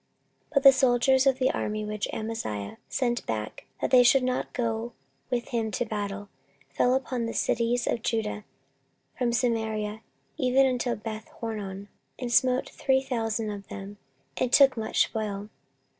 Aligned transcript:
14:025:013 0.47 0.53
But 0.55 0.63
the 0.63 0.71
soldiers 0.71 1.27
of 1.27 1.37
the 1.37 1.51
army 1.51 1.85
which 1.85 2.07
Amaziah 2.11 2.77
sent 2.89 3.23
back, 3.27 3.67
that 3.79 3.91
they 3.91 4.01
should 4.01 4.23
not 4.23 4.51
go 4.51 4.93
with 5.29 5.49
him 5.49 5.69
to 5.69 5.85
battle, 5.85 6.27
fell 6.71 6.95
upon 6.95 7.27
the 7.27 7.35
cities 7.35 7.85
of 7.85 8.01
Judah, 8.01 8.43
from 9.15 9.31
Samaria 9.31 10.01
even 10.37 10.65
unto 10.65 10.95
Bethhoron, 10.95 11.87
and 12.17 12.31
smote 12.33 12.67
three 12.67 13.03
thousand 13.03 13.51
of 13.51 13.67
them, 13.67 13.97
and 14.37 14.51
took 14.51 14.75
much 14.75 15.03
spoil. 15.03 15.49